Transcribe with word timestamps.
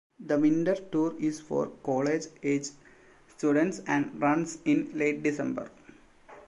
The 0.19 0.39
winter 0.39 0.73
tour 0.91 1.13
is 1.19 1.39
for 1.39 1.67
college-age 1.83 2.69
students 3.37 3.81
and 3.85 4.19
runs 4.19 4.57
in 4.65 4.89
late 4.97 5.21
December. 5.21 5.69